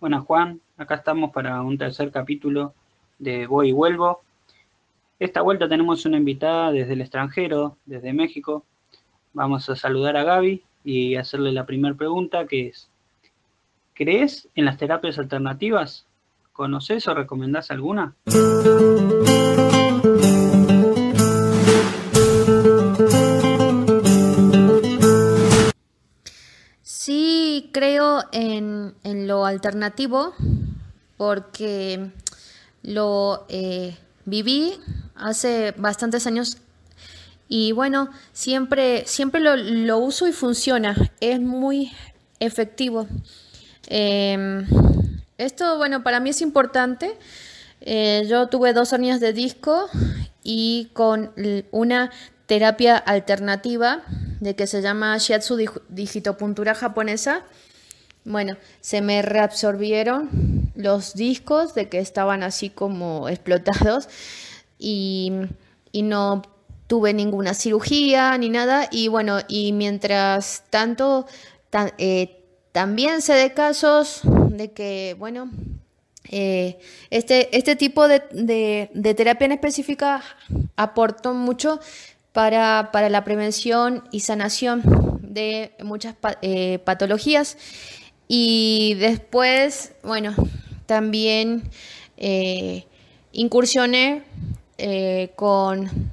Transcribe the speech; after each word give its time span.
Buenas 0.00 0.24
Juan, 0.24 0.62
acá 0.78 0.94
estamos 0.94 1.30
para 1.30 1.60
un 1.60 1.76
tercer 1.76 2.10
capítulo 2.10 2.72
de 3.18 3.46
Voy 3.46 3.68
y 3.68 3.72
Vuelvo. 3.72 4.22
Esta 5.18 5.42
vuelta 5.42 5.68
tenemos 5.68 6.06
una 6.06 6.16
invitada 6.16 6.72
desde 6.72 6.94
el 6.94 7.02
extranjero, 7.02 7.76
desde 7.84 8.14
México. 8.14 8.64
Vamos 9.34 9.68
a 9.68 9.76
saludar 9.76 10.16
a 10.16 10.24
Gaby 10.24 10.64
y 10.84 11.16
hacerle 11.16 11.52
la 11.52 11.66
primera 11.66 11.94
pregunta 11.94 12.46
que 12.46 12.68
es, 12.68 12.88
¿crees 13.92 14.48
en 14.54 14.64
las 14.64 14.78
terapias 14.78 15.18
alternativas? 15.18 16.06
¿Conoces 16.54 17.06
o 17.06 17.12
recomendás 17.12 17.70
alguna? 17.70 18.14
Creo 27.72 28.24
en, 28.32 28.94
lo 29.26 29.46
alternativo 29.46 30.34
porque 31.16 32.10
lo 32.82 33.46
eh, 33.48 33.96
viví 34.24 34.74
hace 35.14 35.72
bastantes 35.76 36.26
años 36.26 36.56
y 37.52 37.72
bueno, 37.72 38.10
siempre, 38.32 39.04
siempre 39.06 39.40
lo, 39.40 39.98
uso 39.98 40.28
y 40.28 40.32
funciona, 40.32 40.94
es 41.20 41.40
muy 41.40 41.92
efectivo. 42.38 43.08
Em, 43.88 44.64
esto, 45.36 45.76
bueno, 45.76 46.04
para 46.04 46.20
mí 46.20 46.30
es 46.30 46.42
importante. 46.42 47.18
Eh, 47.80 48.24
yo 48.28 48.46
tuve 48.46 48.72
dos 48.72 48.92
años 48.92 49.18
de 49.18 49.32
disco 49.32 49.88
y 50.44 50.90
con 50.92 51.32
una 51.72 52.12
terapia 52.50 52.96
alternativa 52.96 54.02
de 54.40 54.56
que 54.56 54.66
se 54.66 54.82
llama 54.82 55.16
Shiatsu 55.16 55.56
Digitopuntura 55.88 56.74
japonesa. 56.74 57.44
Bueno, 58.24 58.56
se 58.80 59.02
me 59.02 59.22
reabsorbieron 59.22 60.72
los 60.74 61.14
discos 61.14 61.74
de 61.76 61.88
que 61.88 62.00
estaban 62.00 62.42
así 62.42 62.68
como 62.68 63.28
explotados 63.28 64.08
y, 64.80 65.30
no 65.94 66.42
tuve 66.88 67.14
ninguna 67.14 67.54
cirugía 67.54 68.36
ni 68.36 68.48
nada. 68.48 68.88
Y 68.90 69.06
bueno, 69.06 69.38
y 69.46 69.72
mientras 69.72 70.64
tanto, 70.70 71.26
eh, 71.98 72.42
también 72.72 73.22
sé 73.22 73.34
de 73.34 73.54
casos 73.54 74.22
de 74.24 74.72
que, 74.72 75.14
bueno, 75.20 75.52
eh, 76.28 76.80
este, 77.10 77.56
este 77.56 77.76
tipo 77.76 78.08
de, 78.08 78.22
de, 78.92 79.14
terapia 79.14 79.44
en 79.44 79.52
específica 79.52 80.20
aportó 80.74 81.32
mucho 81.32 81.78
para, 82.32 83.08
la 83.08 83.24
prevención 83.24 84.04
y 84.10 84.20
sanación 84.20 84.82
de 85.22 85.72
muchas 85.82 86.14
eh, 86.42 86.78
patologías. 86.84 87.56
Y 88.28 88.94
después, 88.94 89.92
bueno, 90.02 90.34
también 90.86 91.68
eh, 92.16 92.84
incursioné 93.32 94.22
eh, 94.78 95.32
con 95.34 96.10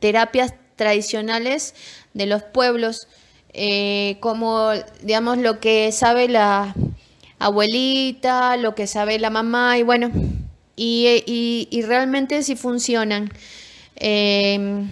terapias 0.00 0.54
tradicionales 0.74 1.74
de 2.12 2.26
los 2.26 2.42
pueblos, 2.42 3.06
como, 4.20 4.70
digamos, 5.02 5.38
lo 5.38 5.60
que 5.60 5.92
sabe 5.92 6.28
la 6.28 6.74
abuelita, 7.38 8.56
lo 8.56 8.74
que 8.74 8.86
sabe 8.86 9.18
la 9.18 9.30
mamá, 9.30 9.78
y 9.78 9.82
bueno, 9.82 10.10
y, 10.74 11.68
y 11.70 11.82
realmente 11.82 12.42
sí 12.42 12.56
funcionan. 12.56 13.30
Em, 14.00 14.88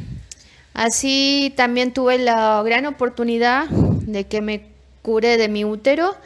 así 0.74 1.52
también 1.56 1.92
tuve 1.92 2.18
la 2.18 2.62
gran 2.62 2.86
oportunidad 2.86 3.68
de 3.68 4.24
que 4.24 4.40
me 4.40 4.66
cure 5.02 5.36
de 5.36 5.48
mi 5.48 5.64
útero 5.64 6.16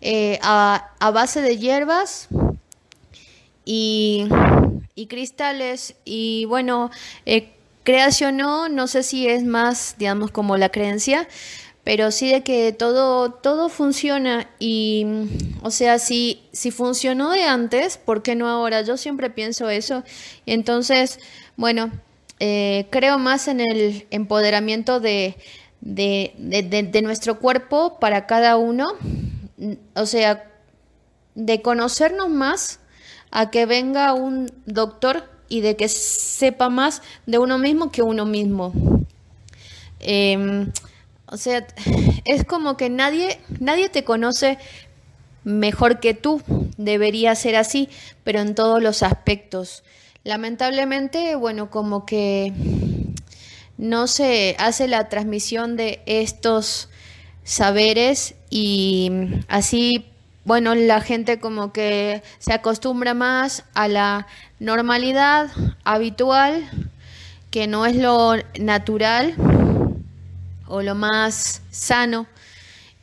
eh, 0.00 0.38
a, 0.42 0.90
base 1.12 1.40
de 1.40 1.56
hierbas 1.56 2.28
y, 3.64 4.26
cristales. 5.08 5.94
Y 6.04 6.44
bueno, 6.46 6.90
eh, 7.24 7.52
creación 7.84 8.36
no, 8.36 8.68
no 8.68 8.88
sé 8.88 9.02
si 9.02 9.28
es 9.28 9.44
más, 9.44 9.94
digamos, 9.98 10.30
como 10.30 10.56
la 10.56 10.70
creencia, 10.70 11.28
pero 11.84 12.10
sí 12.10 12.30
de 12.32 12.42
que 12.42 12.72
todo, 12.72 13.30
todo 13.30 13.68
funciona 13.68 14.50
y, 14.58 15.06
o 15.62 15.70
sea, 15.70 15.98
si, 15.98 16.42
si 16.52 16.70
funcionó 16.70 17.30
de 17.30 17.44
antes, 17.44 17.98
¿por 17.98 18.22
qué 18.22 18.34
no 18.34 18.48
ahora? 18.48 18.82
Yo 18.82 18.96
siempre 18.96 19.30
pienso 19.30 19.68
eso. 19.70 20.02
Entonces, 20.46 21.20
bueno, 21.56 21.92
eh, 22.40 22.86
creo 22.90 23.18
más 23.18 23.48
en 23.48 23.60
el 23.60 24.06
empoderamiento 24.10 25.00
de, 25.00 25.36
nuestro 27.02 27.38
cuerpo 27.38 27.98
para 28.00 28.26
cada 28.26 28.56
uno, 28.56 28.92
o 29.94 30.06
sea, 30.06 30.50
de 31.34 31.62
conocernos 31.62 32.28
más 32.28 32.80
a 33.30 33.50
que 33.50 33.66
venga 33.66 34.14
un 34.14 34.50
doctor 34.66 35.28
y 35.48 35.60
de 35.60 35.76
que 35.76 35.88
sepa 35.88 36.68
más 36.68 37.02
de 37.26 37.38
uno 37.38 37.58
mismo 37.58 37.90
que 37.90 38.02
uno 38.02 38.24
mismo. 38.24 38.72
Em, 40.00 40.72
o 41.26 41.36
sea, 41.36 41.66
es 42.24 42.44
como 42.44 42.76
que 42.76 42.90
nadie, 42.90 43.40
nadie 43.60 43.88
te 43.88 44.04
conoce 44.04 44.58
mejor 45.44 46.00
que 46.00 46.14
tú. 46.14 46.42
Debería 46.76 47.34
ser 47.34 47.56
así, 47.56 47.88
pero 48.24 48.40
en 48.40 48.54
todos 48.54 48.82
los 48.82 49.02
aspectos. 49.02 49.84
Lamentablemente, 50.24 51.34
bueno, 51.34 51.68
como 51.68 52.06
que 52.06 52.50
no 53.76 54.06
se 54.06 54.56
hace 54.58 54.88
la 54.88 55.10
transmisión 55.10 55.76
de 55.76 56.02
estos 56.06 56.88
saberes 57.42 58.34
y 58.48 59.12
así, 59.48 60.06
bueno, 60.46 60.74
la 60.74 61.02
gente 61.02 61.38
como 61.38 61.74
que 61.74 62.22
se 62.38 62.54
acostumbra 62.54 63.12
más 63.12 63.64
a 63.74 63.86
la 63.86 64.26
normalidad 64.60 65.50
habitual, 65.84 66.70
que 67.50 67.66
no 67.66 67.84
es 67.84 67.94
lo 67.94 68.32
natural 68.58 69.34
o 70.66 70.80
lo 70.80 70.94
más 70.94 71.60
sano. 71.70 72.26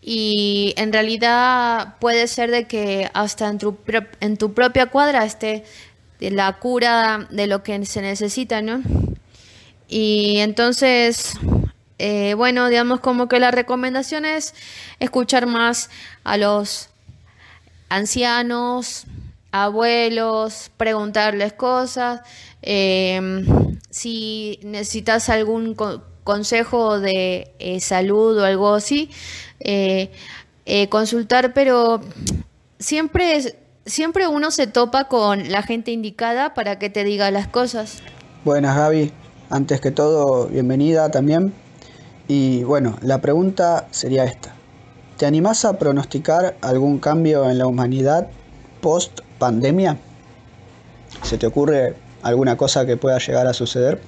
Y 0.02 0.74
en 0.78 0.92
realidad 0.92 1.98
puede 2.00 2.26
ser 2.26 2.50
de 2.50 2.66
que 2.66 3.12
hasta 3.14 3.48
en 3.48 3.60
tu, 3.60 3.78
en 4.20 4.38
tu 4.38 4.54
propia 4.54 4.88
cuadra 4.88 5.24
esté 5.24 5.64
de 6.22 6.30
la 6.30 6.54
cura 6.60 7.28
de 7.32 7.48
lo 7.48 7.64
que 7.64 7.84
se 7.86 8.02
necesita, 8.02 8.62
¿no? 8.62 8.82
Y 9.90 10.38
entonces, 10.38 11.34
eh, 11.98 12.36
bueno, 12.36 12.70
digamos 12.70 13.00
como 13.00 13.28
que 13.28 13.40
la 13.40 13.50
recomendación 13.50 14.24
es 14.26 14.54
escuchar 15.00 15.48
más 15.48 15.90
a 16.24 16.38
los 16.38 16.90
ancianos, 17.90 19.06
abuelos, 19.52 20.70
preguntarles 20.78 21.54
cosas, 21.54 22.22
em, 22.62 23.80
si 23.90 24.60
necesitas 24.64 25.28
algún 25.28 25.76
consejo 26.24 27.00
de 27.00 27.52
eh, 27.60 27.80
salud 27.80 28.38
o 28.38 28.46
algo 28.46 28.76
así, 28.76 29.10
eh, 29.60 30.12
consultar, 30.90 31.54
pero 31.54 32.00
siempre 32.80 33.36
es, 33.36 33.56
siempre 33.86 34.28
uno 34.28 34.52
se 34.52 34.68
topa 34.68 35.08
con 35.08 35.52
la 35.52 35.64
gente 35.64 35.92
indicada 35.92 36.54
para 36.54 36.80
que 36.80 36.90
te 36.90 37.04
diga 37.04 37.32
las 37.32 37.48
cosas. 37.48 38.02
Buenas 38.44 38.76
Gaby, 38.76 39.12
antes 39.50 39.82
que 39.82 39.92
todo, 39.92 40.48
bienvenida 40.48 41.10
también. 41.12 41.54
Y 42.28 42.64
bueno, 42.64 42.98
la 43.02 43.20
pregunta 43.20 43.88
sería 43.92 44.24
esta. 44.24 44.54
¿Te 45.18 45.26
animás 45.26 45.66
a 45.66 45.78
pronosticar 45.78 46.56
algún 46.62 47.00
cambio 47.00 47.50
en 47.50 47.58
la 47.58 47.68
humanidad 47.68 48.28
post 48.82 49.20
pandemia? 49.38 49.98
¿Se 51.24 51.38
te 51.38 51.46
ocurre 51.46 51.96
alguna 52.24 52.58
cosa 52.58 52.86
que 52.86 52.98
pueda 52.98 53.20
llegar 53.20 53.48
a 53.48 53.54
suceder? 53.54 54.02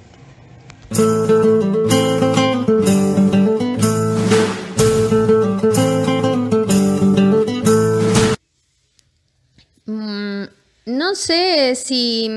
No 11.14 11.20
sé 11.20 11.76
si, 11.76 12.28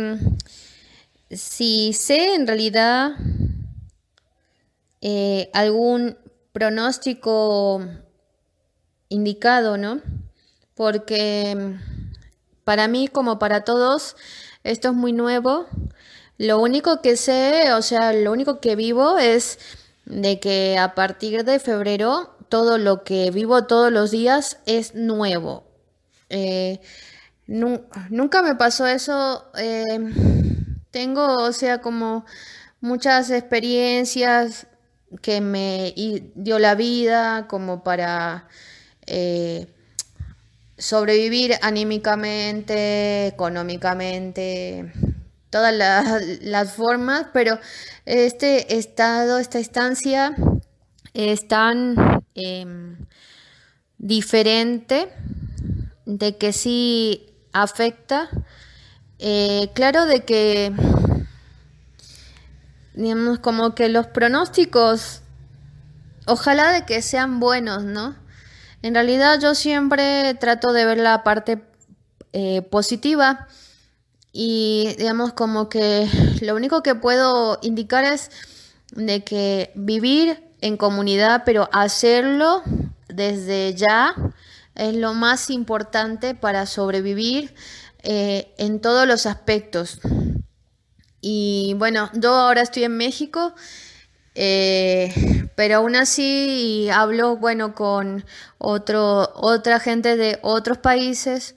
si 1.32 1.94
sé 1.94 2.36
en 2.36 2.46
realidad 2.46 3.14
eh, 5.02 5.50
algún 5.52 6.16
pronóstico 6.52 7.84
indicado, 9.10 9.78
¿no? 9.78 10.00
Porque 10.76 11.76
para 12.66 12.88
mí, 12.88 13.08
como 13.08 13.40
para 13.40 13.62
todos, 13.62 14.16
esto 14.64 14.90
es 14.90 14.94
muy 14.94 15.12
nuevo. 15.12 15.66
Lo 16.38 16.60
único 16.60 17.02
que 17.02 17.18
sé, 17.18 17.74
o 17.74 17.82
sea, 17.82 18.14
lo 18.14 18.32
único 18.32 18.60
que 18.60 18.76
vivo 18.76 19.18
es 19.18 19.58
de 20.06 20.40
que 20.40 20.78
a 20.78 20.94
partir 20.94 21.46
de 21.46 21.58
febrero 21.58 22.36
todo 22.48 22.78
lo 22.78 23.04
que 23.04 23.32
vivo 23.32 23.64
todos 23.64 23.92
los 23.92 24.12
días 24.12 24.60
es 24.68 24.94
nuevo. 24.94 25.64
Eh, 26.30 26.80
nunca 27.48 28.42
me 28.42 28.56
pasó 28.56 28.86
eso. 28.88 29.50
Em, 29.56 30.14
tengo, 30.92 31.36
o 31.36 31.52
sea, 31.54 31.82
como 31.82 32.26
muchas 32.82 33.30
experiencias 33.32 34.68
que 35.22 35.42
me 35.42 35.94
dio 36.36 36.60
la 36.60 36.76
vida 36.76 37.48
como 37.48 37.84
para, 37.84 38.48
eh, 39.06 39.68
sobrevivir 40.78 41.56
anímicamente, 41.62 43.28
económicamente, 43.28 44.92
todas 45.50 45.74
las, 46.42 46.74
formas, 46.74 47.28
pero 47.34 47.60
este 48.06 48.78
estado, 48.78 49.40
esta 49.40 49.60
estancia 49.60 50.36
es 51.14 51.48
tan 51.48 52.24
em, 52.36 52.98
diferente 53.98 55.10
de 56.06 56.38
que 56.38 56.54
sí 56.54 57.37
afecta. 57.62 58.30
Eh, 59.20 59.70
claro 59.74 60.06
de 60.06 60.24
que, 60.26 60.72
digamos, 62.94 63.40
como 63.40 63.74
que 63.76 63.90
los 63.90 64.08
pronósticos, 64.08 65.22
ojalá 66.26 66.72
de 66.72 66.86
que 66.86 67.02
sean 67.02 67.40
buenos, 67.40 67.84
¿no? 67.84 68.16
En 68.82 68.94
realidad 68.94 69.40
yo 69.40 69.56
siempre 69.56 70.34
trato 70.36 70.72
de 70.72 70.86
ver 70.86 71.00
la 71.00 71.24
parte 71.24 71.64
eh, 72.34 72.62
positiva 72.62 73.48
y 74.32 74.94
digamos 75.00 75.34
como 75.34 75.68
que 75.68 76.08
lo 76.42 76.56
único 76.56 76.84
que 76.84 76.94
puedo 76.94 77.58
indicar 77.64 78.04
es 78.04 78.30
de 78.92 79.24
que 79.24 79.72
vivir 79.74 80.44
en 80.62 80.78
comunidad, 80.78 81.44
pero 81.46 81.70
hacerlo 81.72 82.62
desde 83.08 83.74
ya 83.74 84.14
es 84.78 84.96
lo 84.96 85.14
más 85.14 85.50
importante 85.50 86.36
para 86.36 86.66
sobrevivir 86.66 87.54
eh, 88.04 88.54
en 88.58 88.80
todos 88.80 89.08
los 89.08 89.26
aspectos. 89.26 90.00
Y 91.20 91.76
bueno, 91.78 92.10
yo 92.14 92.34
ahora 92.34 92.62
estoy 92.62 92.84
en 92.84 92.96
México, 92.96 93.54
eh, 94.36 95.50
pero 95.56 95.78
aún 95.78 95.96
así 95.96 96.88
hablo, 96.94 97.38
bueno, 97.38 97.74
con 97.74 98.24
otro, 98.60 99.32
otra 99.36 99.80
gente 99.80 100.16
de 100.16 100.40
otros 100.44 100.78
países 100.78 101.56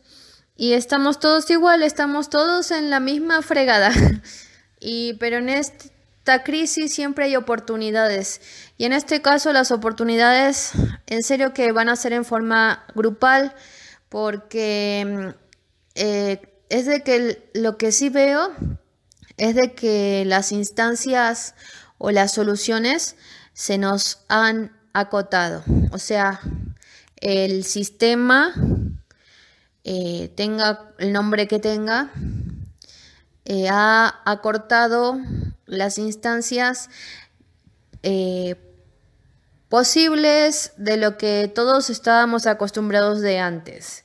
y 0.57 0.73
estamos 0.73 1.19
todos 1.19 1.49
igual, 1.51 1.83
estamos 1.83 2.29
todos 2.29 2.71
en 2.71 2.91
la 2.91 3.01
misma 3.01 3.41
fregada. 3.43 3.93
y, 4.81 5.15
pero 5.15 5.39
en 5.39 5.49
crisis 6.39 6.95
siempre 6.95 7.27
hay 7.27 7.37
oportunidades. 7.37 8.41
Y 8.79 8.85
en 8.85 8.93
este 8.93 9.21
caso 9.21 9.53
las 9.53 9.71
oportunidades 9.71 10.73
en 11.07 11.23
serio 11.23 11.53
que 11.53 11.73
van 11.73 11.89
a 11.89 11.97
ser 11.97 12.13
en 12.13 12.25
forma 12.25 12.85
grupal 12.95 13.55
porque 14.09 15.35
eh, 15.95 16.41
es 16.69 16.87
de 16.87 17.03
que 17.03 17.51
lo 17.55 17.77
que 17.77 17.93
sí 17.93 18.09
veo 18.09 18.53
es 19.37 19.55
de 19.55 19.75
que 19.75 20.25
las 20.27 20.53
instancias 20.53 21.55
o 21.99 22.11
las 22.11 22.33
soluciones 22.33 23.17
se 23.53 23.77
nos 23.79 24.21
han 24.29 24.73
acotado. 24.93 25.63
O 25.93 25.99
sea, 25.99 26.41
el 27.17 27.65
sistema 27.65 28.55
eh, 29.85 30.33
tenga 30.37 30.93
el 30.99 31.13
nombre 31.13 31.49
que 31.49 31.59
tenga, 31.59 32.11
eh, 33.45 33.69
ha 33.69 34.21
acortado 34.25 35.19
las 35.71 35.99
instancias 35.99 36.91
eh, 38.03 38.57
posibles 39.69 40.73
de 40.77 40.97
lo 40.97 41.17
que 41.17 41.51
todos 41.53 41.91
estábamos 41.91 42.47
acostumbrados 42.47 43.21
de 43.21 43.39
antes. 43.39 44.05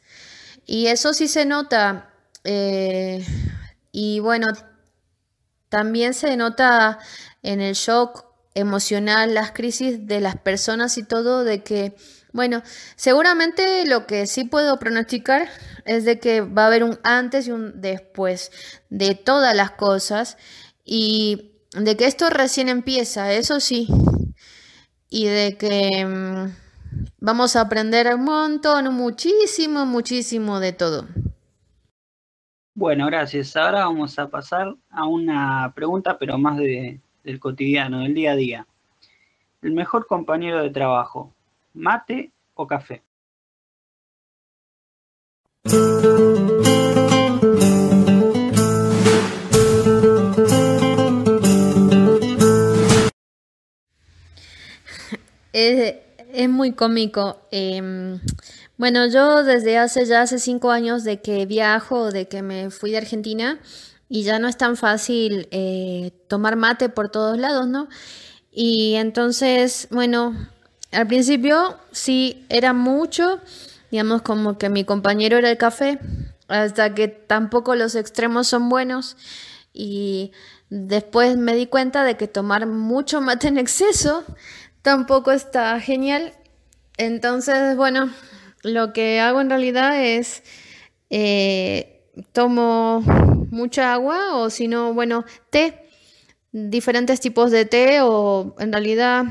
Y 0.65 0.87
eso 0.87 1.13
sí 1.13 1.27
se 1.27 1.45
nota. 1.45 2.11
y 3.91 4.19
bueno, 4.19 4.47
también 5.69 6.13
se 6.13 6.37
nota 6.37 6.99
en 7.41 7.61
el 7.61 7.73
shock 7.73 8.25
emocional, 8.53 9.33
las 9.33 9.51
crisis 9.51 10.07
de 10.07 10.21
las 10.21 10.37
personas 10.37 10.97
y 10.97 11.03
todo, 11.03 11.43
de 11.43 11.63
que 11.63 11.95
bueno, 12.35 12.63
seguramente 12.97 13.85
lo 13.85 14.05
que 14.07 14.27
sí 14.27 14.43
puedo 14.43 14.77
pronosticar 14.77 15.47
es 15.85 16.03
de 16.03 16.19
que 16.19 16.41
va 16.41 16.63
a 16.63 16.67
haber 16.67 16.83
un 16.83 16.99
antes 17.01 17.47
y 17.47 17.51
un 17.51 17.79
después 17.79 18.51
de 18.89 19.15
todas 19.15 19.55
las 19.55 19.71
cosas 19.71 20.35
y 20.83 21.54
de 21.75 21.97
que 21.97 22.05
esto 22.05 22.29
recién 22.29 22.69
empieza, 22.69 23.31
eso 23.33 23.59
sí, 23.59 23.87
y 25.09 25.25
de 25.25 25.57
que 25.57 26.05
mm, 26.05 26.51
vamos 27.19 27.55
a 27.55 27.61
aprender 27.61 28.13
un 28.15 28.23
montón, 28.23 28.93
muchísimo, 28.93 29.85
muchísimo 29.85 30.59
de 30.59 30.73
todo. 30.73 31.05
Bueno, 32.73 33.05
gracias. 33.05 33.55
Ahora 33.55 33.85
vamos 33.85 34.19
a 34.19 34.29
pasar 34.29 34.75
a 34.89 35.07
una 35.07 35.71
pregunta, 35.73 36.17
pero 36.17 36.37
más 36.37 36.57
de, 36.57 36.99
del 37.23 37.39
cotidiano, 37.39 37.99
del 37.99 38.13
día 38.13 38.31
a 38.33 38.35
día. 38.35 38.67
El 39.61 39.73
mejor 39.73 40.07
compañero 40.07 40.61
de 40.61 40.69
trabajo 40.69 41.33
mate 41.73 42.31
o 42.53 42.67
café. 42.67 43.03
Es, 56.33 56.49
muy 56.49 56.73
cómico. 56.73 57.39
Em, 57.51 58.19
bueno, 58.77 59.07
yo 59.07 59.43
desde 59.43 59.77
hace 59.77 60.05
ya 60.05 60.21
hace 60.21 60.37
cinco 60.37 60.71
años 60.71 61.03
de 61.03 61.21
que 61.21 61.45
viajo, 61.45 62.11
de 62.11 62.27
que 62.27 62.41
me 62.41 62.69
fui 62.69 62.91
de 62.91 62.97
Argentina 62.97 63.59
y 64.09 64.23
ya 64.23 64.37
no 64.37 64.47
es 64.47 64.57
tan 64.57 64.75
fácil 64.77 65.47
eh, 65.51 66.11
tomar 66.27 66.55
mate 66.55 66.89
por 66.89 67.09
todos 67.09 67.37
lados, 67.37 67.67
¿no? 67.67 67.87
Y 68.51 68.95
entonces, 68.95 69.87
bueno, 69.91 70.35
al 70.91 71.07
principio 71.07 71.77
sí 71.91 72.45
era 72.49 72.73
mucho, 72.73 73.39
digamos 73.91 74.21
como 74.21 74.57
que 74.57 74.69
mi 74.69 74.83
compañero 74.83 75.37
era 75.37 75.49
el 75.49 75.57
café, 75.57 75.99
hasta 76.47 76.93
que 76.93 77.07
tampoco 77.07 77.75
los 77.75 77.95
extremos 77.95 78.47
son 78.47 78.69
buenos 78.69 79.17
y 79.73 80.31
después 80.69 81.37
me 81.37 81.55
di 81.55 81.65
cuenta 81.67 82.03
de 82.03 82.17
que 82.17 82.27
tomar 82.27 82.65
mucho 82.65 83.21
mate 83.21 83.47
en 83.47 83.57
exceso 83.57 84.23
tampoco 84.85 85.31
está 85.31 85.79
genial. 85.79 86.31
Entonces, 86.97 87.75
bueno, 87.75 88.11
lo 88.61 88.93
que 88.93 89.19
hago 89.19 89.41
en 89.41 89.49
realidad 89.49 89.99
es 89.99 90.43
eh, 91.09 92.03
tomo 92.33 93.01
mucha 93.49 93.93
agua 93.93 94.35
o 94.35 94.51
si 94.51 94.67
no, 94.67 94.93
bueno, 94.93 95.25
té, 95.49 95.89
diferentes 96.51 97.19
tipos 97.19 97.49
de 97.49 97.65
té 97.65 98.01
o 98.03 98.55
en 98.59 98.71
realidad 98.71 99.25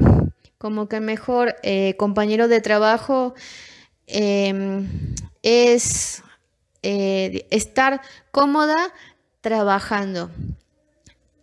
como 0.58 0.88
que 0.88 0.98
mejor 0.98 1.54
eh, 1.62 1.94
compañero 1.98 2.48
de 2.48 2.60
trabajo 2.60 3.34
em, 4.08 4.88
es 5.44 6.24
eh, 6.82 7.46
estar 7.50 8.02
cómoda 8.32 8.92
trabajando. 9.40 10.32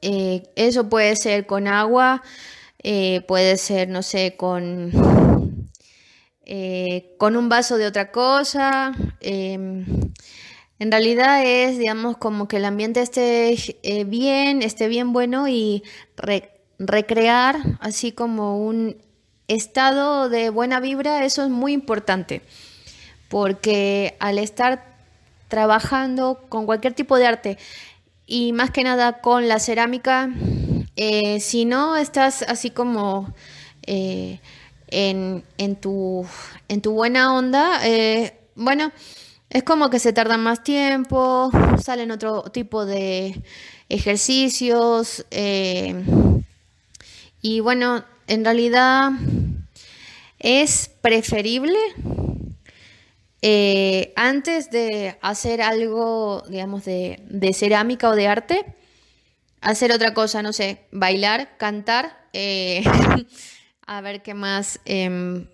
Eso 0.01 0.89
puede 0.89 1.15
ser 1.15 1.45
con 1.45 1.67
agua, 1.67 2.23
puede 3.27 3.57
ser, 3.57 3.89
no 3.89 4.01
sé, 4.01 4.35
con, 4.37 4.91
con 7.17 7.35
un 7.35 7.49
vaso 7.49 7.77
de 7.77 7.87
otra 7.87 8.11
cosa. 8.11 8.93
Em, 9.19 9.85
en 10.79 10.91
realidad 10.91 11.43
es, 11.45 11.77
digamos, 11.77 12.17
como 12.17 12.47
que 12.47 12.57
el 12.57 12.65
ambiente 12.65 13.01
esté 13.01 13.55
bien, 14.05 14.61
esté 14.61 14.87
bien 14.87 15.13
bueno 15.13 15.47
y 15.47 15.83
recrear 16.79 17.57
así 17.79 18.11
como 18.11 18.57
un 18.65 18.97
estado 19.47 20.29
de 20.29 20.49
buena 20.49 20.79
vibra, 20.79 21.25
eso 21.25 21.43
es 21.43 21.49
muy 21.49 21.73
importante, 21.73 22.41
porque 23.29 24.15
al 24.19 24.39
estar 24.39 24.85
trabajando 25.49 26.39
con 26.47 26.65
cualquier 26.65 26.93
tipo 26.93 27.17
de 27.17 27.27
arte 27.27 27.57
y 28.25 28.53
más 28.53 28.71
que 28.71 28.83
nada 28.83 29.19
con 29.19 29.47
la 29.49 29.59
cerámica, 29.59 30.29
eh, 30.95 31.39
si 31.39 31.65
no 31.65 31.95
estás 31.95 32.41
así 32.43 32.71
como 32.71 33.33
eh, 33.87 34.39
en, 34.87 35.43
tu, 35.79 36.25
en, 36.67 36.81
tu, 36.81 36.91
buena 36.91 37.33
onda, 37.33 37.79
eh, 37.87 38.37
bueno, 38.55 38.91
es 39.49 39.63
como 39.63 39.89
que 39.89 39.99
se 39.99 40.11
tarda 40.11 40.37
más 40.37 40.63
tiempo, 40.63 41.49
salen 41.81 42.11
otro 42.11 42.43
tipo 42.43 42.85
de 42.85 43.41
ejercicios 43.87 45.25
y 47.41 47.59
bueno, 47.61 48.03
en 48.27 48.43
realidad 48.43 49.11
es 50.39 50.91
preferible 51.01 51.77
antes 54.15 54.69
de 54.71 55.17
hacer 55.21 55.61
algo, 55.61 56.43
digamos, 56.49 56.83
de, 56.83 57.51
cerámica 57.53 58.09
o 58.09 58.15
de 58.15 58.27
arte, 58.27 58.65
hacer 59.61 59.91
otra 59.91 60.13
cosa, 60.13 60.41
no 60.41 60.53
sé, 60.53 60.85
bailar, 60.91 61.57
cantar, 61.57 62.27
eh, 62.33 62.83
a 63.87 64.01
ver 64.01 64.21
qué 64.21 64.33
más, 64.33 64.79
em, 64.85 65.47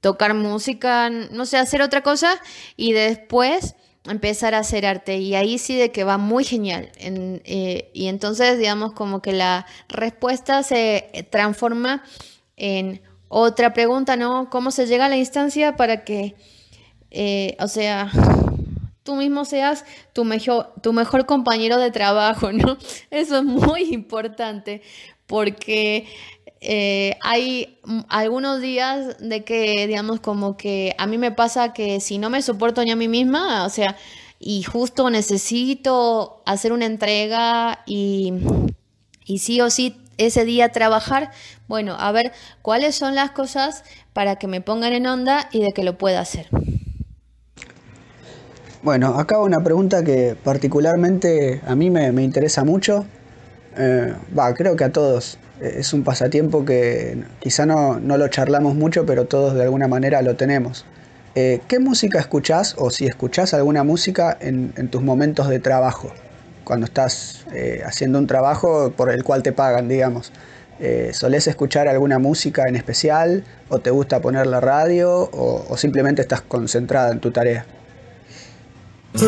tocar 0.00 0.34
música, 0.34 1.08
no 1.08 1.46
sé, 1.46 1.56
hacer 1.56 1.80
otra 1.80 2.02
cosa 2.02 2.40
y 2.76 2.92
después 2.92 3.74
empezar 4.06 4.54
a 4.54 4.58
hacer 4.58 4.84
arte 4.84 5.16
y 5.16 5.34
ahí 5.34 5.56
sí 5.56 5.76
de 5.76 5.90
que 5.90 6.04
va 6.04 6.18
muy 6.18 6.44
genial 6.44 6.92
eh, 6.98 7.90
y 7.94 8.08
entonces 8.08 8.58
digamos 8.58 8.92
como 8.92 9.22
que 9.22 9.32
la 9.32 9.64
respuesta 9.88 10.62
se 10.62 11.26
transforma 11.30 12.04
en 12.56 13.00
otra 13.28 13.72
pregunta, 13.72 14.16
¿no? 14.16 14.50
¿Cómo 14.50 14.70
se 14.70 14.86
llega 14.86 15.06
a 15.06 15.08
la 15.08 15.16
instancia 15.16 15.76
para 15.76 16.04
que 16.04 16.34
eh, 17.16 17.56
o 17.60 17.68
sea, 17.68 18.10
tú 19.04 19.14
mismo 19.14 19.44
seas 19.44 19.84
tu 20.12 20.24
mejor, 20.24 20.72
tu 20.82 20.92
mejor 20.92 21.26
compañero 21.26 21.78
de 21.78 21.92
trabajo, 21.92 22.50
¿no? 22.52 22.76
Eso 23.10 23.38
es 23.38 23.44
muy 23.44 23.94
importante 23.94 24.82
porque 25.26 26.06
eh, 26.60 27.16
hay 27.22 27.78
algunos 28.08 28.60
días 28.60 29.18
de 29.20 29.44
que, 29.44 29.86
digamos, 29.86 30.20
como 30.20 30.56
que 30.56 30.94
a 30.98 31.06
mí 31.06 31.18
me 31.18 31.30
pasa 31.30 31.72
que 31.72 32.00
si 32.00 32.18
no 32.18 32.30
me 32.30 32.42
soporto 32.42 32.82
ni 32.82 32.90
a 32.90 32.96
mí 32.96 33.06
misma, 33.06 33.64
o 33.64 33.70
sea, 33.70 33.96
y 34.40 34.62
justo 34.62 35.10
necesito 35.10 36.42
hacer 36.46 36.72
una 36.72 36.86
entrega 36.86 37.80
y, 37.86 38.32
y 39.24 39.38
sí 39.38 39.60
o 39.60 39.70
sí 39.70 39.96
ese 40.16 40.44
día 40.44 40.70
trabajar, 40.70 41.30
bueno, 41.68 41.96
a 41.98 42.12
ver 42.12 42.32
cuáles 42.62 42.94
son 42.94 43.14
las 43.14 43.30
cosas 43.32 43.84
para 44.12 44.36
que 44.36 44.46
me 44.46 44.60
pongan 44.60 44.92
en 44.92 45.06
onda 45.06 45.48
y 45.52 45.60
de 45.60 45.72
que 45.72 45.84
lo 45.84 45.98
pueda 45.98 46.20
hacer. 46.20 46.48
Bueno, 48.84 49.18
acá 49.18 49.38
una 49.38 49.64
pregunta 49.64 50.04
que 50.04 50.36
particularmente 50.44 51.62
a 51.66 51.74
mí 51.74 51.88
me, 51.88 52.22
interesa 52.22 52.64
mucho. 52.64 53.06
Eh, 53.78 54.12
va, 54.38 54.52
creo 54.52 54.76
que 54.76 54.84
a 54.84 54.92
todos. 54.92 55.38
Eh, 55.62 55.76
es 55.78 55.94
un 55.94 56.04
pasatiempo 56.04 56.66
que 56.66 57.24
quizá 57.40 57.64
no, 57.64 57.98
lo 57.98 58.28
charlamos 58.28 58.74
mucho, 58.74 59.06
pero 59.06 59.24
todos 59.24 59.54
de 59.54 59.62
alguna 59.62 59.88
manera 59.88 60.20
lo 60.20 60.36
tenemos. 60.36 60.84
Eh, 61.34 61.62
¿Qué 61.66 61.78
música 61.78 62.20
escuchás 62.20 62.74
o 62.76 62.90
si 62.90 63.06
escuchás 63.06 63.54
alguna 63.54 63.84
música 63.84 64.36
en, 64.38 64.72
tus 64.90 65.00
momentos 65.00 65.48
de 65.48 65.60
trabajo? 65.60 66.12
Cuando 66.64 66.84
estás 66.84 67.46
haciendo 67.86 68.18
un 68.18 68.26
trabajo 68.26 68.92
por 68.94 69.10
el 69.10 69.24
cual 69.24 69.42
te 69.42 69.52
pagan, 69.52 69.88
digamos. 69.88 70.30
¿Solés 71.12 71.46
escuchar 71.46 71.88
alguna 71.88 72.18
música 72.18 72.64
en 72.68 72.76
especial 72.76 73.44
o 73.70 73.78
te 73.78 73.88
gusta 73.88 74.20
poner 74.20 74.46
la 74.46 74.60
radio 74.60 75.30
o 75.32 75.74
simplemente 75.78 76.20
estás 76.20 76.42
concentrada 76.42 77.12
en 77.12 77.20
tu 77.20 77.30
tarea? 77.30 77.64
Hay, 79.14 79.22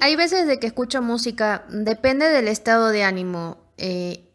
hay 0.00 0.16
veces 0.16 0.48
de 0.48 0.58
que 0.58 0.66
escucho 0.66 1.00
música, 1.00 1.64
depende 1.68 2.26
del 2.26 2.48
estado 2.48 2.88
de 2.88 3.04
ánimo, 3.04 3.58
eh, 3.76 4.28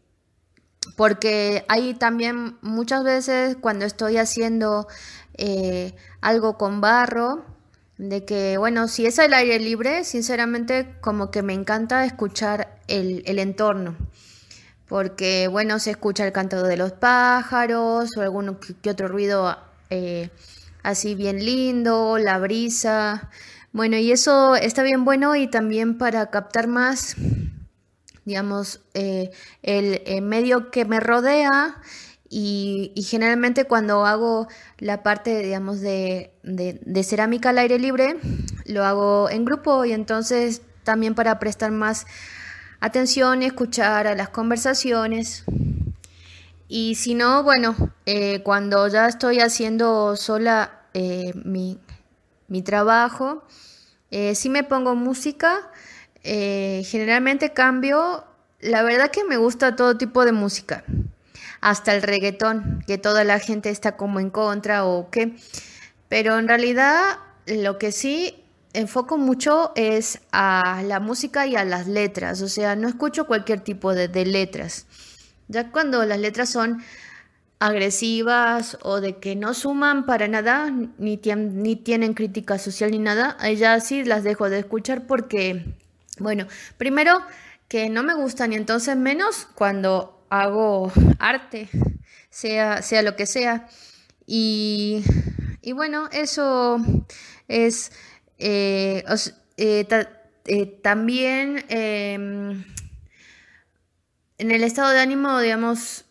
porque 0.96 1.66
hay 1.68 1.92
también 1.92 2.56
muchas 2.62 3.04
veces 3.04 3.58
cuando 3.60 3.84
estoy 3.84 4.16
haciendo 4.16 4.88
eh, 5.36 5.94
algo 6.22 6.56
con 6.56 6.80
barro, 6.80 7.53
de 7.98 8.24
que, 8.24 8.58
bueno, 8.58 8.88
si 8.88 9.06
es 9.06 9.18
al 9.18 9.34
aire 9.34 9.58
libre, 9.60 10.04
sinceramente 10.04 10.94
como 11.00 11.30
que 11.30 11.42
me 11.42 11.52
encanta 11.52 12.04
escuchar 12.04 12.78
el, 12.88 13.38
entorno, 13.38 13.96
porque, 14.88 15.48
bueno, 15.48 15.78
se 15.78 15.92
escucha 15.92 16.26
el 16.26 16.32
canto 16.32 16.62
de 16.62 16.76
los 16.76 16.92
pájaros 16.92 18.10
o 18.16 18.20
algún 18.20 18.58
que 18.82 18.90
otro 18.90 19.08
ruido 19.08 19.56
eh, 19.90 20.30
así 20.82 21.14
bien 21.14 21.44
lindo, 21.44 22.18
la 22.18 22.38
brisa, 22.38 23.30
bueno, 23.72 23.96
y 23.96 24.12
eso 24.12 24.56
está 24.56 24.82
bien 24.82 25.04
bueno 25.04 25.36
y 25.36 25.48
también 25.48 25.98
para 25.98 26.30
captar 26.30 26.66
más, 26.66 27.16
digamos, 28.24 28.80
eh, 28.94 29.30
el 29.62 30.22
medio 30.22 30.70
que 30.70 30.84
me 30.84 31.00
rodea 31.00 31.80
y, 32.36 32.90
generalmente 33.04 33.64
cuando 33.64 34.04
hago 34.06 34.48
la 34.78 35.04
parte, 35.04 35.40
digamos, 35.40 35.80
de, 35.80 36.32
cerámica 37.04 37.50
al 37.50 37.58
aire 37.58 37.78
libre, 37.78 38.16
lo 38.66 38.84
hago 38.84 39.30
en 39.30 39.44
grupo 39.44 39.84
y 39.84 39.92
entonces 39.92 40.60
también 40.82 41.14
para 41.14 41.38
prestar 41.38 41.70
más 41.70 42.08
atención 42.80 43.44
escuchar 43.44 44.08
a 44.08 44.16
las 44.16 44.30
conversaciones. 44.30 45.44
Y 46.66 46.96
si 46.96 47.14
no, 47.14 47.44
bueno, 47.44 47.76
eh, 48.04 48.42
cuando 48.42 48.88
ya 48.88 49.06
estoy 49.06 49.38
haciendo 49.38 50.16
sola 50.16 50.82
eh, 50.92 51.32
mi, 51.44 51.78
trabajo, 52.64 53.44
eh, 54.10 54.34
si 54.34 54.50
me 54.50 54.64
pongo 54.64 54.96
música, 54.96 55.70
generalmente 56.24 57.52
cambio. 57.52 58.24
La 58.58 58.82
verdad 58.82 59.12
que 59.12 59.22
me 59.22 59.36
gusta 59.36 59.76
todo 59.76 59.96
tipo 59.98 60.24
de 60.24 60.32
música 60.32 60.82
hasta 61.64 61.94
el 61.94 62.02
reggaetón, 62.02 62.84
que 62.86 62.98
toda 62.98 63.24
la 63.24 63.38
gente 63.38 63.70
está 63.70 63.96
como 63.96 64.20
en 64.20 64.28
contra 64.28 64.84
o 64.84 65.08
qué. 65.08 65.34
Pero 66.10 66.38
en 66.38 66.46
realidad 66.46 67.20
lo 67.46 67.78
que 67.78 67.90
sí 67.90 68.44
enfoco 68.74 69.16
mucho 69.16 69.72
es 69.74 70.20
a 70.30 70.82
la 70.84 71.00
música 71.00 71.46
y 71.46 71.56
a 71.56 71.64
las 71.64 71.86
letras, 71.86 72.42
o 72.42 72.48
sea, 72.48 72.76
no 72.76 72.86
escucho 72.86 73.26
cualquier 73.26 73.60
tipo 73.60 73.94
de, 73.94 74.26
letras. 74.26 74.86
Ya 75.48 75.70
cuando 75.70 76.04
las 76.04 76.18
letras 76.18 76.50
son 76.50 76.82
agresivas 77.60 78.76
o 78.82 79.00
de 79.00 79.16
que 79.16 79.34
no 79.34 79.54
suman 79.54 80.04
para 80.04 80.28
nada, 80.28 80.70
ni, 80.70 81.18
ni 81.18 81.76
tienen 81.76 82.12
crítica 82.12 82.58
social 82.58 82.90
ni 82.90 82.98
nada, 82.98 83.38
ya 83.54 83.80
sí 83.80 84.04
las 84.04 84.22
dejo 84.22 84.50
de 84.50 84.58
escuchar 84.58 85.06
porque, 85.06 85.64
bueno, 86.18 86.46
primero 86.76 87.22
que 87.68 87.88
no 87.88 88.02
me 88.02 88.12
gustan 88.12 88.52
y 88.52 88.56
entonces 88.56 88.98
menos 88.98 89.48
cuando 89.54 90.23
hago 90.30 90.92
arte, 91.18 91.68
sea, 92.30 92.82
sea 92.82 93.02
lo 93.02 93.16
que 93.16 93.26
sea. 93.26 93.68
Y, 94.26 95.04
bueno, 95.74 96.08
eso 96.12 96.78
es 97.48 97.92
eh, 98.38 99.04
eh, 99.56 100.06
eh, 100.46 100.78
también 100.82 101.64
em, 101.68 102.64
en 104.38 104.50
el 104.50 104.64
estado 104.64 104.90
de 104.90 105.00
ánimo, 105.00 105.38
digamos, 105.40 106.04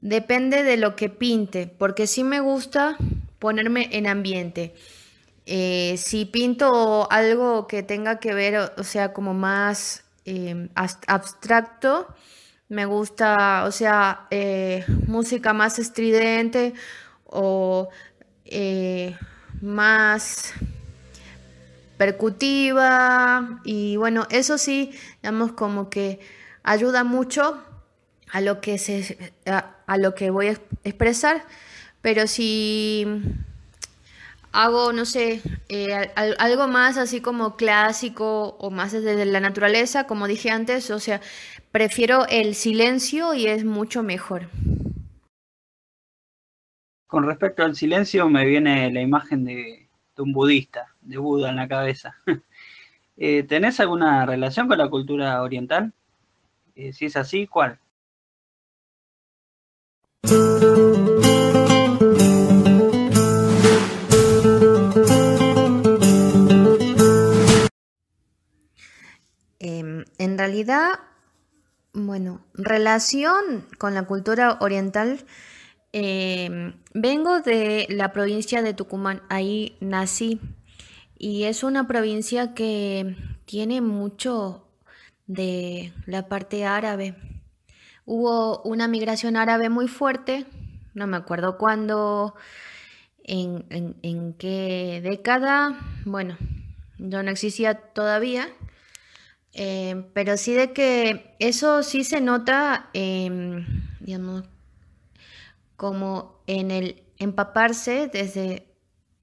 depende 0.00 0.62
de 0.62 0.76
lo 0.76 0.96
que 0.96 1.08
pinte, 1.08 1.66
porque 1.66 2.06
sí 2.06 2.24
me 2.24 2.40
gusta 2.40 2.96
ponerme 3.38 3.88
en 3.92 4.06
ambiente. 4.06 4.74
si 5.96 6.24
pinto 6.26 7.10
algo 7.10 7.66
que 7.66 7.82
tenga 7.82 8.20
que 8.20 8.34
ver, 8.34 8.72
o 8.76 8.84
sea, 8.84 9.12
como 9.12 9.34
más 9.34 10.04
Em, 10.24 10.68
abstracto. 10.74 12.06
Me 12.68 12.84
gusta, 12.86 13.64
o 13.64 13.72
sea, 13.72 14.26
eh, 14.30 14.84
música 15.06 15.52
más 15.52 15.78
estridente 15.78 16.72
o 17.24 17.88
eh, 18.44 19.16
más 19.60 20.52
percutiva. 21.96 23.60
Y 23.64 23.96
bueno, 23.96 24.26
eso 24.30 24.56
sí, 24.58 24.92
digamos, 25.22 25.52
como 25.52 25.90
que 25.90 26.20
ayuda 26.62 27.02
mucho 27.02 27.62
a 28.32 28.40
lo 28.40 28.60
que, 28.60 28.78
se, 28.78 29.34
a 29.46 29.96
lo 29.96 30.14
que 30.14 30.30
voy 30.30 30.48
a 30.48 30.60
expresar. 30.84 31.44
Pero 32.02 32.26
si 32.26 33.04
hago, 34.52 34.92
no 34.92 35.04
sé, 35.04 35.42
eh, 35.68 36.10
algo 36.14 36.68
más 36.68 36.96
así 36.96 37.20
como 37.20 37.56
clásico 37.56 38.56
o 38.58 38.70
más 38.70 38.92
desde 38.92 39.24
la 39.24 39.40
naturaleza, 39.40 40.06
como 40.06 40.26
dije 40.26 40.50
antes, 40.50 40.90
o 40.90 40.98
sea, 40.98 41.20
prefiero 41.72 42.26
el 42.28 42.54
silencio 42.54 43.34
y 43.34 43.46
es 43.46 43.64
mucho 43.64 44.02
mejor. 44.02 44.48
Con 47.06 47.24
respecto 47.24 47.64
al 47.64 47.74
silencio 47.74 48.28
me 48.28 48.46
viene 48.46 48.92
la 48.92 49.00
imagen 49.00 49.44
de, 49.44 49.88
un 50.18 50.32
budista, 50.32 50.94
de 51.00 51.18
Buda 51.18 51.50
en 51.50 51.56
la 51.56 51.68
cabeza. 51.68 52.16
Eh, 53.22 53.42
¿Tenés 53.42 53.78
alguna 53.80 54.24
relación 54.24 54.66
con 54.66 54.78
la 54.78 54.88
cultura 54.88 55.42
oriental? 55.42 55.92
Eh, 56.74 56.94
si 56.94 57.04
es 57.04 57.16
así, 57.18 57.46
¿cuál? 57.46 57.78
Realidad, 70.40 70.92
bueno, 71.92 72.40
relación 72.54 73.66
con 73.76 73.92
la 73.92 74.04
cultura 74.04 74.56
oriental, 74.60 75.20
em, 75.92 76.72
vengo 76.94 77.40
de 77.40 77.86
la 77.90 78.10
provincia 78.12 78.62
de 78.62 78.72
Tucumán, 78.72 79.20
ahí 79.28 79.76
nací 79.80 80.40
y 81.18 81.44
es 81.44 81.62
una 81.62 81.86
provincia 81.86 82.54
que 82.54 83.16
tiene 83.44 83.82
mucho 83.82 84.64
de 85.26 85.92
la 86.06 86.26
parte 86.26 86.64
árabe. 86.64 87.14
Hubo 88.06 88.62
una 88.62 88.88
migración 88.88 89.36
árabe 89.36 89.68
muy 89.68 89.88
fuerte, 89.88 90.46
no 90.94 91.06
me 91.06 91.18
acuerdo 91.18 91.58
cuándo, 91.58 92.34
en, 93.24 93.66
en 94.02 94.32
qué 94.38 95.02
década, 95.04 95.78
bueno, 96.06 96.38
yo 96.96 97.22
no 97.22 97.30
existía 97.30 97.74
todavía, 97.74 98.48
eh, 99.52 100.04
pero 100.14 100.36
sí 100.36 100.54
de 100.54 100.72
que 100.72 101.34
eso 101.38 101.82
sí 101.82 102.04
se 102.04 102.20
nota, 102.20 102.90
em, 102.94 103.66
digamos, 104.00 104.44
como 105.76 106.42
en 106.46 106.70
el 106.70 107.02
empaparse 107.18 108.08
desde, 108.12 108.66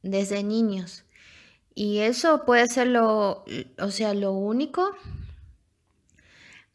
desde 0.01 0.43
niños. 0.43 1.05
Y 1.75 1.99
eso 1.99 2.45
puede 2.45 2.67
ser 2.67 2.87
lo, 2.87 3.45
o 3.79 3.91
sea, 3.91 4.13
lo 4.13 4.31
único 4.33 4.95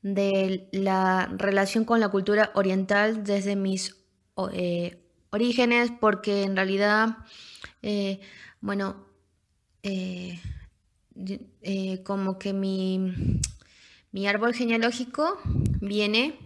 de 0.02 0.68
la 0.72 1.28
relación 1.36 1.84
con 1.84 2.00
la 2.00 2.08
cultura 2.08 2.50
oriental 2.54 3.24
desde 3.24 3.56
mis 3.56 3.96
eh, 4.52 4.98
orígenes, 5.30 5.92
porque 6.00 6.42
en 6.42 6.56
realidad, 6.56 7.18
eh, 7.82 8.20
bueno, 8.60 9.06
eh, 11.62 12.02
como 12.04 12.38
que 12.38 12.52
mi, 12.52 13.14
mi, 14.12 14.26
árbol 14.26 14.54
genealógico 14.54 15.38
viene 15.80 16.38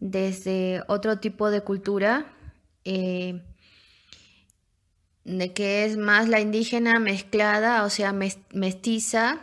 desde 0.00 0.82
otro 0.88 1.18
tipo 1.18 1.50
de 1.50 1.62
cultura, 1.62 2.32
de 5.28 5.52
que 5.52 5.84
es 5.84 5.96
más 5.96 6.28
la 6.28 6.40
indígena 6.40 6.98
mezclada, 6.98 7.84
o 7.84 7.90
sea, 7.90 8.12
mestiza 8.12 9.40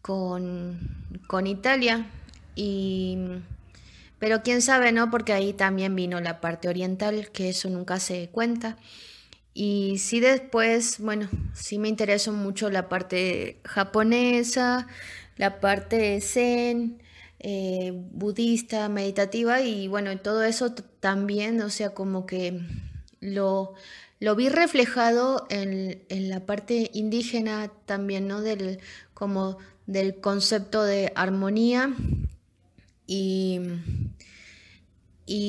con, 0.00 0.78
con 1.26 1.46
Italia. 1.46 2.06
Y, 2.56 3.18
pero 4.18 4.42
quién 4.42 4.62
sabe, 4.62 4.92
¿no? 4.92 5.10
Porque 5.10 5.32
ahí 5.32 5.52
también 5.52 5.94
vino 5.94 6.20
la 6.20 6.40
parte 6.40 6.68
oriental, 6.68 7.30
que 7.32 7.50
eso 7.50 7.68
nunca 7.68 8.00
se 8.00 8.28
cuenta. 8.30 8.76
Y 9.52 9.98
sí 9.98 10.20
después, 10.20 10.98
bueno, 11.00 11.28
sí 11.54 11.78
me 11.78 11.88
interesó 11.88 12.32
mucho 12.32 12.70
la 12.70 12.88
parte 12.88 13.60
japonesa, 13.64 14.86
la 15.36 15.60
parte 15.60 16.20
zen, 16.20 17.02
eh, 17.40 17.92
budista, 17.94 18.88
meditativa 18.88 19.60
y 19.62 19.88
bueno, 19.88 20.16
todo 20.18 20.44
eso 20.44 20.72
también, 20.74 21.60
o 21.62 21.70
sea, 21.70 21.90
como 21.90 22.26
que 22.26 22.60
lo, 23.20 23.74
lo 24.20 24.36
vi 24.36 24.48
reflejado 24.48 25.46
en, 25.50 26.02
en, 26.08 26.28
la 26.28 26.46
parte 26.46 26.90
indígena 26.94 27.72
también, 27.86 28.28
¿no? 28.28 28.42
Del, 28.42 28.80
como 29.14 29.58
del 29.86 30.20
concepto 30.20 30.84
de 30.84 31.12
armonía 31.16 31.92
y, 33.06 33.58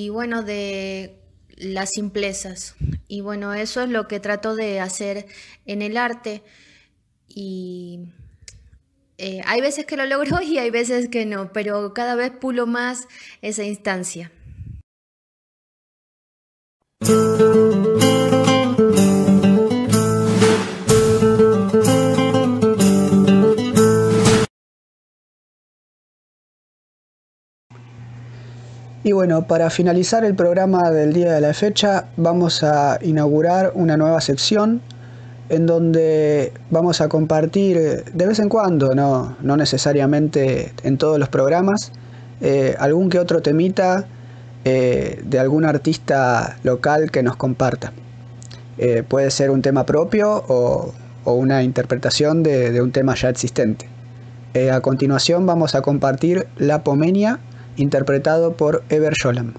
bueno, 0.09 0.41
de 0.41 1.19
las 1.57 1.89
simplezas. 1.91 2.75
Y 3.11 3.19
bueno, 3.19 3.53
eso 3.53 3.81
es 3.81 3.89
lo 3.89 4.07
que 4.07 4.21
trato 4.21 4.55
de 4.55 4.79
hacer 4.79 5.25
en 5.65 5.81
el 5.81 5.97
arte. 5.97 6.43
Y 7.27 8.05
eh, 9.17 9.41
hay 9.45 9.59
veces 9.59 9.85
que 9.85 9.97
lo 9.97 10.05
logro 10.05 10.41
y 10.41 10.59
hay 10.59 10.69
veces 10.69 11.09
que 11.09 11.25
no, 11.25 11.51
pero 11.51 11.93
cada 11.93 12.15
vez 12.15 12.31
pulo 12.31 12.67
más 12.67 13.09
esa 13.41 13.65
instancia. 13.65 14.31
Y 29.03 29.13
bueno, 29.13 29.47
para 29.47 29.71
finalizar 29.71 30.23
el 30.23 30.35
programa 30.35 30.91
del 30.91 31.11
día 31.11 31.33
de 31.33 31.41
la 31.41 31.55
fecha, 31.55 32.05
vamos 32.17 32.61
a 32.61 32.99
inaugurar 33.01 33.71
una 33.73 33.97
nueva 33.97 34.21
sección 34.21 34.79
en 35.49 35.65
donde 35.65 36.53
vamos 36.69 37.01
a 37.01 37.09
compartir 37.09 37.77
eh, 37.77 38.03
de 38.13 38.27
vez 38.27 38.37
en 38.37 38.47
cuando, 38.47 38.93
no, 38.93 39.35
no 39.41 39.57
necesariamente 39.57 40.71
en 40.83 40.99
todos 40.99 41.17
los 41.17 41.29
programas, 41.29 41.91
eh, 42.41 42.75
algún 42.77 43.09
que 43.09 43.17
otro 43.17 43.41
temita 43.41 44.05
eh, 44.65 45.19
de 45.25 45.39
algún 45.39 45.65
artista 45.65 46.57
local 46.61 47.09
que 47.09 47.23
nos 47.23 47.35
comparta. 47.37 47.93
puede 49.07 49.31
ser 49.31 49.49
un 49.49 49.63
tema 49.63 49.83
propio 49.83 50.43
o, 50.47 50.93
una 51.25 51.63
interpretación 51.63 52.43
de, 52.43 52.71
de, 52.71 52.81
un 52.81 52.91
tema 52.91 53.15
ya 53.15 53.29
existente. 53.29 53.87
a 54.71 54.79
continuación 54.81 55.45
vamos 55.45 55.75
a 55.75 55.81
compartir 55.81 56.47
La 56.57 56.83
Pomenia 56.83 57.39
interpretado 57.81 58.53
por 58.53 58.83
Ever 58.89 59.13
Jolam. 59.21 59.53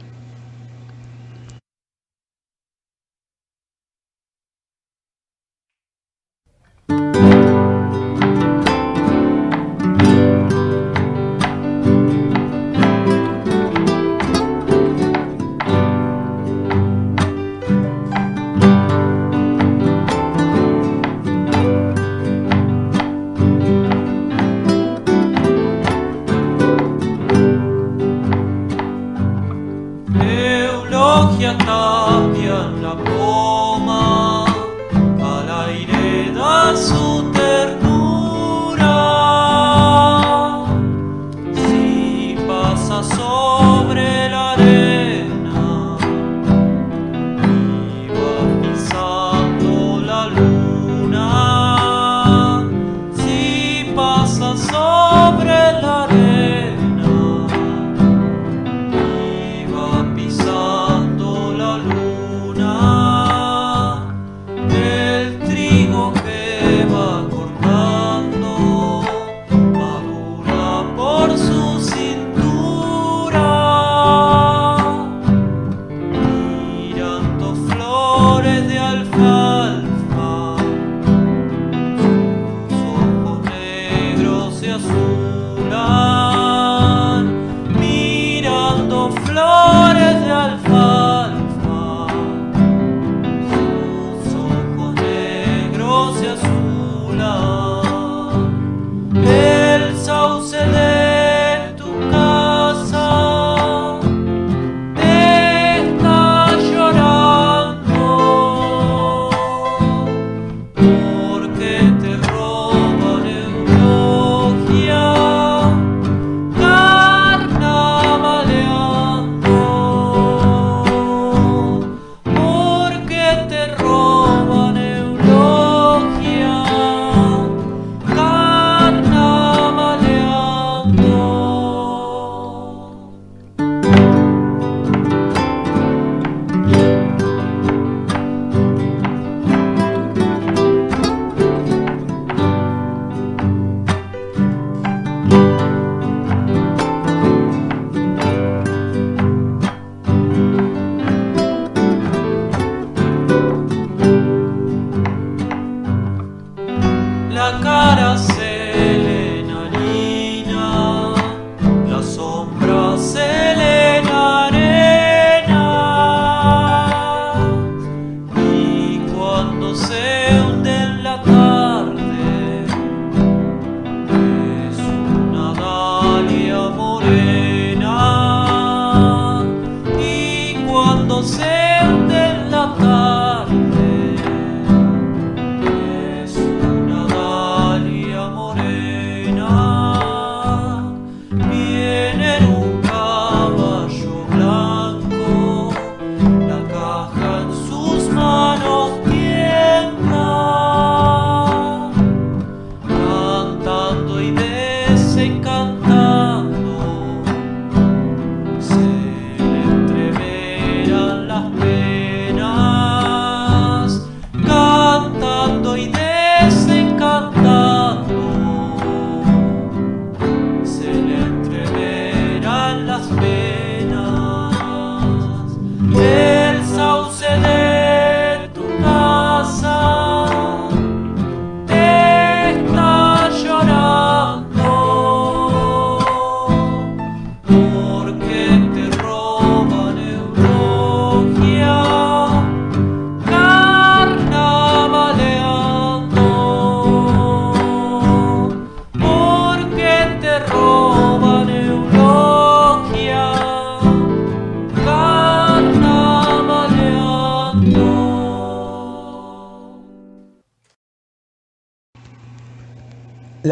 내 66.72 66.86
마음 66.86 67.11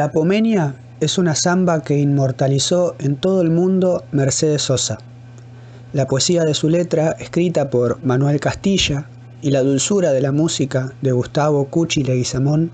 La 0.00 0.12
Pomenia 0.12 0.76
es 1.00 1.18
una 1.18 1.34
samba 1.34 1.82
que 1.82 1.98
inmortalizó 1.98 2.94
en 3.00 3.16
todo 3.16 3.42
el 3.42 3.50
mundo 3.50 4.02
Mercedes 4.12 4.62
Sosa. 4.62 4.96
La 5.92 6.06
poesía 6.06 6.46
de 6.46 6.54
su 6.54 6.70
letra, 6.70 7.14
escrita 7.18 7.68
por 7.68 8.02
Manuel 8.02 8.40
Castilla, 8.40 9.10
y 9.42 9.50
la 9.50 9.60
dulzura 9.60 10.12
de 10.12 10.22
la 10.22 10.32
música 10.32 10.94
de 11.02 11.12
Gustavo 11.12 11.66
Cuchi 11.66 12.02
Leguizamón 12.02 12.70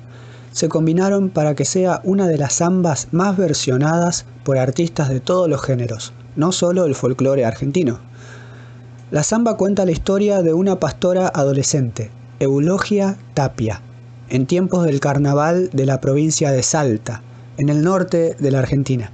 se 0.53 0.69
combinaron 0.69 1.31
para 1.31 1.57
que 1.57 1.65
sea 1.65 2.01
una 2.05 2.29
de 2.29 2.39
las 2.39 2.59
zambas 2.59 3.09
más 3.11 3.37
versionadas 3.37 4.25
por 4.45 4.57
artistas 4.57 5.09
de 5.09 5.19
todos 5.19 5.49
los 5.49 5.61
géneros, 5.61 6.13
no 6.37 6.53
solo 6.53 6.85
el 6.85 6.95
folclore 6.95 7.45
argentino. 7.45 7.99
La 9.11 9.25
samba 9.25 9.57
cuenta 9.57 9.85
la 9.85 9.91
historia 9.91 10.43
de 10.43 10.53
una 10.53 10.79
pastora 10.79 11.27
adolescente, 11.27 12.13
Eulogia 12.39 13.19
Tapia, 13.35 13.83
en 14.29 14.47
tiempos 14.47 14.85
del 14.85 15.01
carnaval 15.01 15.71
de 15.73 15.87
la 15.87 16.01
provincia 16.01 16.51
de 16.53 16.63
Salta, 16.63 17.23
en 17.59 17.69
el 17.69 17.83
norte 17.83 18.37
de 18.39 18.51
la 18.51 18.61
Argentina. 18.61 19.11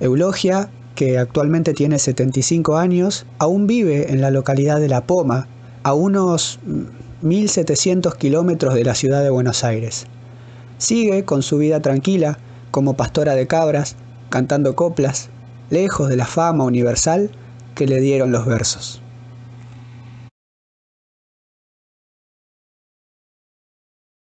Eulogia, 0.00 0.70
que 0.94 1.18
actualmente 1.18 1.74
tiene 1.74 1.98
75 1.98 2.76
años, 2.76 3.26
aún 3.38 3.66
vive 3.66 4.12
en 4.12 4.20
la 4.20 4.30
localidad 4.30 4.80
de 4.80 4.88
La 4.88 5.06
Poma, 5.06 5.48
a 5.82 5.94
unos 5.94 6.58
1.700 7.22 8.16
kilómetros 8.16 8.74
de 8.74 8.84
la 8.84 8.94
ciudad 8.94 9.22
de 9.22 9.30
Buenos 9.30 9.64
Aires. 9.64 10.06
Sigue 10.78 11.24
con 11.24 11.42
su 11.42 11.58
vida 11.58 11.80
tranquila 11.80 12.38
como 12.70 12.94
pastora 12.94 13.34
de 13.34 13.46
cabras, 13.46 13.96
cantando 14.28 14.74
coplas, 14.76 15.30
lejos 15.70 16.08
de 16.08 16.16
la 16.16 16.26
fama 16.26 16.64
universal 16.64 17.30
que 17.74 17.86
le 17.86 18.00
dieron 18.00 18.32
los 18.32 18.46
versos. 18.46 19.00